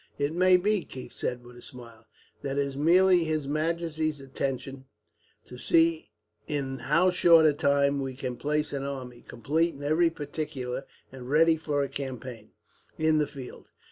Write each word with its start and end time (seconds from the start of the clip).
"It 0.17 0.33
may 0.33 0.57
be," 0.57 0.83
Keith 0.83 1.13
said 1.13 1.43
with 1.45 1.57
a 1.57 1.61
smile, 1.61 2.07
"that 2.41 2.57
it 2.57 2.65
is 2.65 2.75
merely 2.75 3.23
his 3.23 3.47
majesty's 3.47 4.19
intention 4.19 4.85
to 5.45 5.59
see 5.59 6.09
in 6.47 6.79
how 6.79 7.11
short 7.11 7.45
a 7.45 7.53
time 7.53 7.99
we 8.01 8.15
can 8.15 8.35
place 8.35 8.73
an 8.73 8.81
army, 8.81 9.21
complete 9.21 9.75
in 9.75 9.83
every 9.83 10.09
particular 10.09 10.87
and 11.11 11.29
ready 11.29 11.55
for 11.55 11.83
a 11.83 11.87
campaign, 11.87 12.49
in 12.97 13.19
the 13.19 13.27
field. 13.27 13.69